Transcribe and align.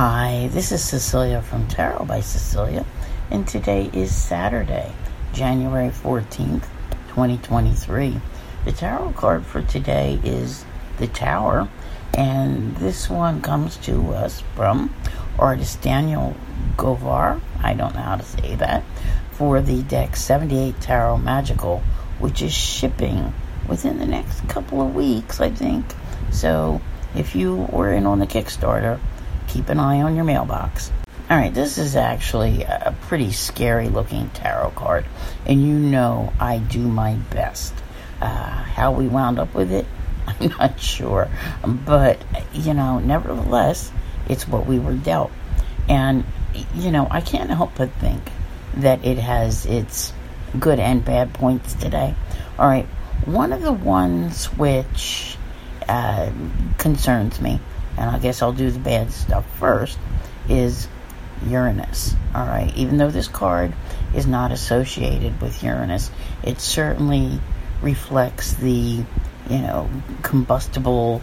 Hi, 0.00 0.48
this 0.52 0.70
is 0.70 0.84
Cecilia 0.84 1.42
from 1.42 1.66
Tarot 1.66 2.04
by 2.04 2.20
Cecilia, 2.20 2.86
and 3.32 3.48
today 3.48 3.90
is 3.92 4.14
Saturday, 4.14 4.92
January 5.32 5.88
14th, 5.88 6.68
2023. 7.08 8.20
The 8.64 8.70
tarot 8.70 9.14
card 9.14 9.44
for 9.44 9.60
today 9.60 10.20
is 10.22 10.64
the 10.98 11.08
Tower, 11.08 11.68
and 12.16 12.76
this 12.76 13.10
one 13.10 13.42
comes 13.42 13.76
to 13.78 14.12
us 14.12 14.40
from 14.54 14.94
artist 15.36 15.82
Daniel 15.82 16.36
Govar. 16.76 17.40
I 17.60 17.74
don't 17.74 17.96
know 17.96 18.02
how 18.02 18.18
to 18.18 18.24
say 18.24 18.54
that. 18.54 18.84
For 19.32 19.60
the 19.60 19.82
deck 19.82 20.14
78 20.14 20.80
Tarot 20.80 21.18
Magical, 21.18 21.82
which 22.20 22.40
is 22.40 22.52
shipping 22.52 23.34
within 23.68 23.98
the 23.98 24.06
next 24.06 24.48
couple 24.48 24.80
of 24.80 24.94
weeks, 24.94 25.40
I 25.40 25.50
think. 25.50 25.84
So 26.30 26.80
if 27.16 27.34
you 27.34 27.66
were 27.72 27.92
in 27.92 28.06
on 28.06 28.20
the 28.20 28.28
Kickstarter, 28.28 29.00
keep 29.58 29.70
an 29.70 29.80
eye 29.80 30.02
on 30.02 30.14
your 30.14 30.24
mailbox. 30.24 30.92
All 31.28 31.36
right, 31.36 31.52
this 31.52 31.78
is 31.78 31.96
actually 31.96 32.62
a 32.62 32.94
pretty 33.02 33.32
scary 33.32 33.88
looking 33.88 34.30
tarot 34.30 34.70
card, 34.70 35.04
and 35.46 35.60
you 35.60 35.74
know 35.74 36.32
I 36.38 36.58
do 36.58 36.78
my 36.78 37.14
best. 37.14 37.74
Uh, 38.20 38.26
how 38.26 38.92
we 38.92 39.08
wound 39.08 39.40
up 39.40 39.52
with 39.54 39.72
it, 39.72 39.84
I'm 40.28 40.50
not 40.50 40.78
sure, 40.78 41.28
but 41.66 42.22
you 42.52 42.72
know, 42.72 43.00
nevertheless, 43.00 43.90
it's 44.28 44.46
what 44.46 44.64
we 44.64 44.78
were 44.78 44.94
dealt. 44.94 45.32
And 45.88 46.24
you 46.76 46.92
know, 46.92 47.08
I 47.10 47.20
can't 47.20 47.50
help 47.50 47.72
but 47.74 47.90
think 47.94 48.22
that 48.74 49.04
it 49.04 49.18
has 49.18 49.66
its 49.66 50.12
good 50.56 50.78
and 50.78 51.04
bad 51.04 51.34
points 51.34 51.74
today. 51.74 52.14
All 52.60 52.68
right, 52.68 52.86
one 53.24 53.52
of 53.52 53.62
the 53.62 53.72
ones 53.72 54.46
which 54.56 55.36
uh, 55.88 56.30
concerns 56.78 57.40
me 57.40 57.58
and 57.98 58.10
I 58.10 58.18
guess 58.18 58.42
I'll 58.42 58.52
do 58.52 58.70
the 58.70 58.78
bad 58.78 59.10
stuff 59.10 59.44
first, 59.58 59.98
is 60.48 60.88
Uranus. 61.46 62.14
All 62.34 62.46
right, 62.46 62.72
even 62.76 62.96
though 62.96 63.10
this 63.10 63.28
card 63.28 63.72
is 64.14 64.26
not 64.26 64.52
associated 64.52 65.40
with 65.40 65.62
Uranus, 65.62 66.10
it 66.42 66.60
certainly 66.60 67.40
reflects 67.82 68.54
the, 68.54 68.70
you 69.50 69.58
know, 69.58 69.90
combustible, 70.22 71.20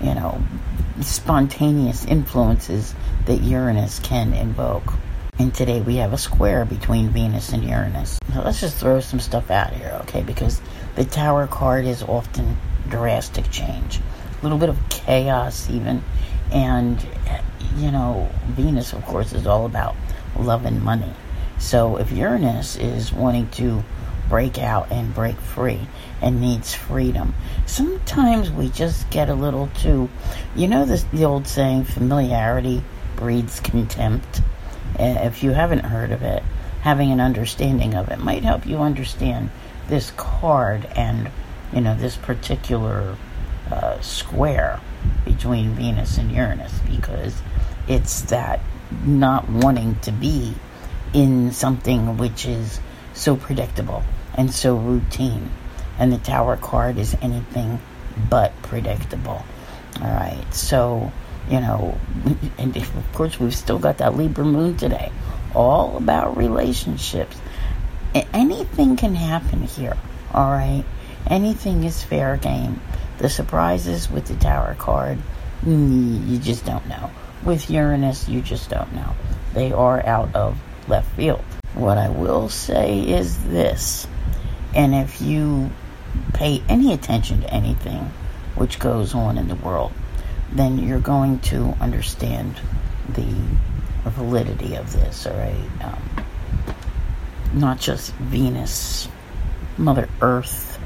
you 0.00 0.14
know, 0.14 0.42
spontaneous 1.02 2.04
influences 2.04 2.94
that 3.26 3.42
Uranus 3.42 3.98
can 4.00 4.32
invoke. 4.32 4.94
And 5.38 5.52
today 5.52 5.80
we 5.80 5.96
have 5.96 6.12
a 6.12 6.18
square 6.18 6.64
between 6.64 7.08
Venus 7.10 7.52
and 7.52 7.64
Uranus. 7.64 8.18
Now 8.32 8.44
let's 8.44 8.60
just 8.60 8.76
throw 8.78 9.00
some 9.00 9.20
stuff 9.20 9.50
out 9.50 9.72
here, 9.72 9.98
okay? 10.02 10.22
Because 10.22 10.60
the 10.94 11.04
Tower 11.04 11.46
card 11.46 11.84
is 11.84 12.02
often 12.02 12.56
drastic 12.88 13.50
change 13.50 14.00
little 14.44 14.58
bit 14.58 14.68
of 14.68 14.78
chaos 14.90 15.68
even. 15.70 16.04
And, 16.52 17.04
you 17.76 17.90
know, 17.90 18.30
Venus, 18.48 18.92
of 18.92 19.04
course, 19.04 19.32
is 19.32 19.46
all 19.46 19.66
about 19.66 19.96
love 20.38 20.64
and 20.64 20.82
money. 20.82 21.12
So 21.58 21.96
if 21.96 22.12
Uranus 22.12 22.76
is 22.76 23.12
wanting 23.12 23.48
to 23.52 23.82
break 24.28 24.58
out 24.58 24.92
and 24.92 25.14
break 25.14 25.36
free 25.36 25.80
and 26.20 26.40
needs 26.40 26.74
freedom, 26.74 27.34
sometimes 27.66 28.50
we 28.50 28.68
just 28.68 29.08
get 29.10 29.28
a 29.28 29.34
little 29.34 29.68
too, 29.80 30.08
you 30.54 30.68
know, 30.68 30.84
this, 30.84 31.04
the 31.04 31.24
old 31.24 31.46
saying, 31.46 31.84
familiarity 31.84 32.82
breeds 33.16 33.60
contempt. 33.60 34.42
Uh, 34.98 35.22
if 35.22 35.42
you 35.42 35.52
haven't 35.52 35.80
heard 35.80 36.12
of 36.12 36.22
it, 36.22 36.42
having 36.82 37.10
an 37.10 37.20
understanding 37.20 37.94
of 37.94 38.10
it 38.10 38.18
might 38.18 38.44
help 38.44 38.66
you 38.66 38.78
understand 38.78 39.50
this 39.88 40.12
card 40.16 40.84
and, 40.96 41.30
you 41.72 41.80
know, 41.80 41.96
this 41.96 42.16
particular 42.16 43.16
uh, 43.70 44.00
square 44.00 44.80
between 45.24 45.70
Venus 45.70 46.18
and 46.18 46.30
Uranus 46.30 46.72
because 46.90 47.40
it's 47.88 48.22
that 48.22 48.60
not 49.04 49.48
wanting 49.48 49.96
to 50.00 50.12
be 50.12 50.54
in 51.12 51.52
something 51.52 52.16
which 52.18 52.46
is 52.46 52.80
so 53.14 53.36
predictable 53.36 54.02
and 54.34 54.52
so 54.52 54.76
routine. 54.76 55.50
And 55.98 56.12
the 56.12 56.18
Tower 56.18 56.56
card 56.56 56.98
is 56.98 57.16
anything 57.22 57.80
but 58.28 58.52
predictable. 58.62 59.44
All 60.00 60.08
right, 60.08 60.44
so 60.52 61.12
you 61.48 61.60
know, 61.60 61.98
and 62.58 62.76
of 62.76 63.12
course, 63.12 63.38
we've 63.38 63.54
still 63.54 63.78
got 63.78 63.98
that 63.98 64.16
Libra 64.16 64.44
moon 64.44 64.76
today, 64.76 65.12
all 65.54 65.96
about 65.96 66.36
relationships. 66.36 67.36
Anything 68.32 68.96
can 68.96 69.14
happen 69.14 69.62
here, 69.62 69.96
all 70.32 70.50
right? 70.50 70.84
Anything 71.26 71.84
is 71.84 72.02
fair 72.02 72.36
game. 72.36 72.80
The 73.18 73.28
surprises 73.28 74.10
with 74.10 74.26
the 74.26 74.34
Tower 74.34 74.74
card, 74.78 75.18
mm, 75.62 76.28
you 76.28 76.38
just 76.38 76.64
don't 76.64 76.86
know. 76.88 77.10
With 77.44 77.70
Uranus, 77.70 78.28
you 78.28 78.40
just 78.40 78.70
don't 78.70 78.92
know. 78.92 79.14
They 79.52 79.72
are 79.72 80.04
out 80.04 80.34
of 80.34 80.58
left 80.88 81.10
field. 81.14 81.44
What 81.74 81.98
I 81.98 82.08
will 82.08 82.48
say 82.48 83.00
is 83.00 83.42
this, 83.44 84.06
and 84.74 84.94
if 84.94 85.20
you 85.20 85.70
pay 86.32 86.62
any 86.68 86.92
attention 86.92 87.40
to 87.40 87.52
anything 87.52 88.12
which 88.54 88.78
goes 88.78 89.14
on 89.14 89.38
in 89.38 89.48
the 89.48 89.56
world, 89.56 89.92
then 90.52 90.78
you're 90.78 91.00
going 91.00 91.40
to 91.40 91.76
understand 91.80 92.60
the 93.08 93.34
validity 94.10 94.76
of 94.76 94.92
this, 94.92 95.26
all 95.26 95.36
right? 95.36 95.70
Um, 95.82 96.24
not 97.52 97.80
just 97.80 98.12
Venus, 98.14 99.08
Mother 99.76 100.08
Earth, 100.20 100.78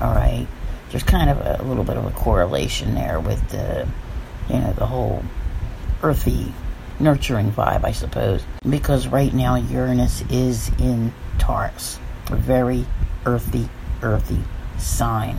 all 0.00 0.14
right? 0.14 0.46
There's 0.90 1.02
kind 1.02 1.30
of 1.30 1.60
a, 1.60 1.62
little 1.64 1.84
bit 1.84 1.96
of 1.96 2.04
a 2.06 2.10
correlation 2.10 2.94
there 2.94 3.20
with 3.20 3.46
the, 3.50 3.86
you 4.48 4.58
know, 4.58 4.72
the 4.72 4.86
whole 4.86 5.22
earthy, 6.02 6.52
nurturing 6.98 7.52
vibe, 7.52 7.84
I 7.84 7.92
suppose. 7.92 8.42
Because 8.68 9.06
right 9.08 9.32
now 9.32 9.56
Uranus 9.56 10.22
is 10.30 10.70
in 10.78 11.12
Taurus, 11.38 11.98
a 12.30 12.36
very 12.36 12.86
earthy, 13.26 13.68
earthy 14.02 14.40
sign. 14.78 15.36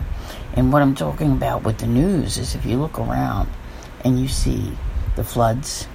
And 0.54 0.72
what 0.72 0.82
I'm 0.82 0.96
talking 0.96 1.32
about 1.32 1.64
with 1.64 1.80
the 1.80 1.88
news 1.88 2.38
is 2.38 2.56
if 2.56 2.66
you 2.66 2.78
look 2.78 3.00
around 3.00 3.50
and 4.04 4.20
you 4.20 4.28
see 4.28 4.72
the 5.16 5.24
floods 5.24 5.86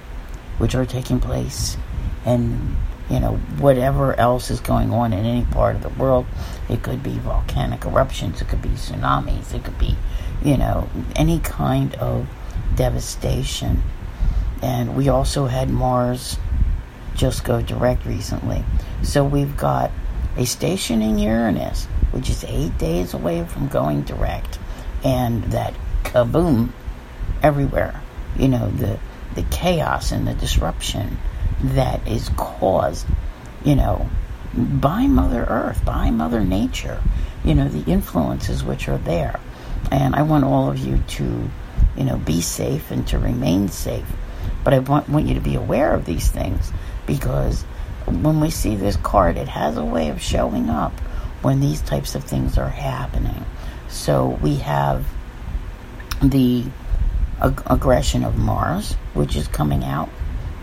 which 0.57 0.75
are 0.75 0.85
taking 0.85 1.19
place 1.19 1.77
and 2.25 2.75
you 3.09 3.19
know, 3.19 3.35
whatever 3.59 4.17
else 4.19 4.49
is 4.49 4.59
going 4.59 4.91
on 4.91 5.13
in 5.13 5.25
any 5.25 5.45
part 5.45 5.75
of 5.75 5.83
the 5.83 5.89
world. 5.89 6.25
It 6.69 6.81
could 6.81 7.03
be 7.03 7.17
volcanic 7.19 7.85
eruptions, 7.85 8.41
it 8.41 8.47
could 8.47 8.61
be 8.61 8.69
tsunamis, 8.69 9.53
it 9.53 9.63
could 9.63 9.77
be, 9.77 9.95
you 10.43 10.57
know, 10.57 10.89
any 11.15 11.39
kind 11.39 11.93
of 11.95 12.27
devastation. 12.75 13.83
And 14.61 14.95
we 14.95 15.09
also 15.09 15.45
had 15.45 15.69
Mars 15.69 16.37
just 17.15 17.43
go 17.43 17.61
direct 17.61 18.05
recently. 18.05 18.63
So 19.03 19.23
we've 19.23 19.55
got 19.55 19.91
a 20.37 20.45
station 20.45 21.01
in 21.01 21.17
Uranus, 21.19 21.85
which 22.11 22.29
is 22.29 22.43
eight 22.45 22.77
days 22.77 23.13
away 23.13 23.45
from 23.45 23.67
going 23.67 24.01
direct, 24.01 24.59
and 25.03 25.43
that 25.45 25.73
kaboom 26.03 26.71
everywhere. 27.41 28.01
You 28.37 28.49
know, 28.49 28.69
the 28.69 28.99
the 29.35 29.43
chaos 29.43 30.11
and 30.11 30.27
the 30.27 30.33
disruption 30.33 31.17
that 31.61 32.07
is 32.07 32.29
caused, 32.37 33.05
you 33.63 33.75
know, 33.75 34.09
by 34.53 35.07
Mother 35.07 35.43
Earth, 35.43 35.83
by 35.85 36.11
Mother 36.11 36.43
Nature, 36.43 37.01
you 37.43 37.53
know, 37.53 37.67
the 37.67 37.89
influences 37.91 38.63
which 38.63 38.87
are 38.87 38.97
there. 38.97 39.39
And 39.91 40.15
I 40.15 40.23
want 40.23 40.43
all 40.43 40.69
of 40.69 40.77
you 40.77 40.97
to, 40.97 41.49
you 41.97 42.03
know, 42.03 42.17
be 42.17 42.41
safe 42.41 42.91
and 42.91 43.07
to 43.07 43.19
remain 43.19 43.69
safe. 43.69 44.07
But 44.63 44.73
I 44.73 44.79
want, 44.79 45.09
want 45.09 45.27
you 45.27 45.35
to 45.35 45.41
be 45.41 45.55
aware 45.55 45.93
of 45.93 46.05
these 46.05 46.29
things 46.29 46.71
because 47.05 47.63
when 48.05 48.39
we 48.39 48.49
see 48.49 48.75
this 48.75 48.95
card, 48.97 49.37
it 49.37 49.47
has 49.47 49.77
a 49.77 49.85
way 49.85 50.09
of 50.09 50.21
showing 50.21 50.69
up 50.69 50.97
when 51.41 51.59
these 51.59 51.81
types 51.81 52.15
of 52.15 52.23
things 52.23 52.57
are 52.57 52.69
happening. 52.69 53.45
So 53.89 54.39
we 54.41 54.55
have 54.57 55.05
the 56.21 56.65
ag- 57.41 57.63
aggression 57.67 58.23
of 58.23 58.37
Mars, 58.37 58.93
which 59.13 59.35
is 59.35 59.47
coming 59.47 59.83
out 59.83 60.09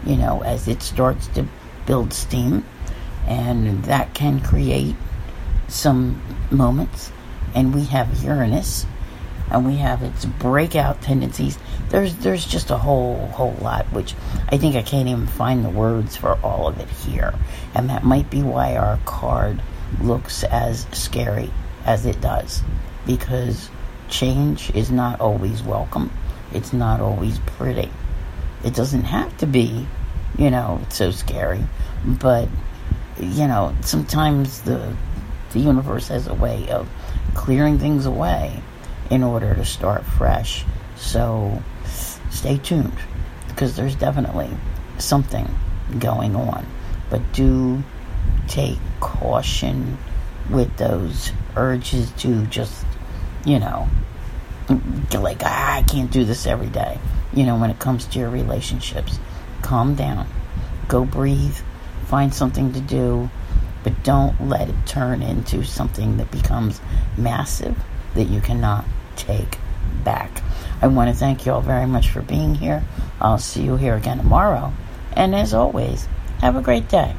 you 0.04 0.16
know, 0.16 0.42
as 0.42 0.68
it 0.68 0.82
starts 0.82 1.28
to 1.28 1.47
build 1.86 2.12
steam. 2.12 2.65
And 3.27 3.84
that 3.84 4.15
can 4.15 4.41
create 4.41 4.97
some 5.68 6.21
moments. 6.50 7.12
And 7.54 7.74
we 7.74 7.84
have 7.84 8.22
Uranus 8.22 8.86
and 9.53 9.66
we 9.66 9.77
have 9.77 10.03
its 10.03 10.24
breakout 10.24 11.03
tendencies. 11.03 11.59
There's 11.91 12.15
there's 12.16 12.44
just 12.44 12.71
a 12.71 12.78
whole 12.78 13.27
whole 13.28 13.56
lot 13.60 13.84
which 13.92 14.15
I 14.48 14.56
think 14.56 14.77
I 14.77 14.82
can't 14.82 15.09
even 15.09 15.27
find 15.27 15.65
the 15.65 15.71
words 15.71 16.16
for 16.16 16.38
all 16.42 16.66
of 16.66 16.80
it 16.80 16.88
here. 16.88 17.34
And 17.74 17.91
that 17.91 18.03
might 18.03 18.30
be 18.30 18.42
why 18.42 18.77
our 18.77 18.98
card 19.04 19.62
looks 20.00 20.42
as 20.44 20.86
scary 20.92 21.50
as 21.84 22.06
it 22.06 22.21
does. 22.21 22.62
Because 23.06 23.68
change 24.09 24.71
is 24.74 24.91
not 24.91 25.21
always 25.21 25.62
welcome. 25.62 26.10
It's 26.53 26.72
not 26.72 27.00
always 27.00 27.38
pretty. 27.41 27.91
It 28.64 28.74
doesn't 28.74 29.04
have 29.04 29.36
to 29.38 29.47
be, 29.47 29.86
you 30.38 30.50
know, 30.50 30.80
it's 30.82 30.97
so 30.97 31.10
scary, 31.10 31.64
but 32.04 32.48
you 33.18 33.47
know, 33.47 33.74
sometimes 33.82 34.62
the 34.62 34.94
the 35.53 35.60
universe 35.60 36.09
has 36.09 36.26
a 36.26 36.34
way 36.34 36.68
of 36.70 36.88
clearing 37.34 37.78
things 37.78 38.06
away 38.06 38.62
in 39.10 39.22
order 39.22 39.54
to 39.54 39.64
start 39.64 40.04
fresh. 40.04 40.64
So 40.97 41.62
stay 42.30 42.59
tuned 42.59 42.97
because 43.48 43.76
there's 43.76 43.94
definitely 43.94 44.50
something 44.98 45.47
going 45.98 46.34
on. 46.34 46.66
But 47.10 47.20
do 47.32 47.82
take 48.48 48.78
caution 49.00 49.98
with 50.50 50.74
those 50.76 51.32
urges 51.56 52.10
to 52.12 52.47
just, 52.47 52.86
you 53.44 53.58
know, 53.58 53.88
like, 55.12 55.42
ah, 55.44 55.76
I 55.76 55.82
can't 55.82 56.10
do 56.10 56.24
this 56.24 56.47
every 56.47 56.68
day. 56.68 56.98
You 57.32 57.47
know, 57.47 57.56
when 57.56 57.70
it 57.70 57.78
comes 57.78 58.06
to 58.06 58.18
your 58.18 58.30
relationships, 58.30 59.18
calm 59.62 59.94
down, 59.94 60.26
go 60.88 61.04
breathe, 61.04 61.56
find 62.06 62.34
something 62.34 62.72
to 62.72 62.80
do, 62.80 63.30
but 63.82 64.03
don't 64.03 64.48
let 64.48 64.68
it 64.68 64.74
turn 64.86 65.22
into 65.22 65.64
something 65.64 66.18
that 66.18 66.30
becomes 66.30 66.80
massive 67.16 67.76
that 68.14 68.24
you 68.24 68.41
cannot 68.41 68.84
take 69.16 69.59
back. 70.04 70.42
I 70.80 70.86
want 70.88 71.10
to 71.10 71.16
thank 71.16 71.47
you 71.47 71.53
all 71.53 71.60
very 71.60 71.86
much 71.86 72.10
for 72.10 72.22
being 72.22 72.54
here. 72.54 72.84
I'll 73.20 73.38
see 73.38 73.62
you 73.62 73.76
here 73.76 73.97
again 73.97 74.18
tomorrow. 74.18 74.72
And 75.15 75.34
as 75.34 75.54
always, 75.54 76.06
have 76.41 76.56
a 76.56 76.62
great 76.62 76.88
day. 76.88 77.15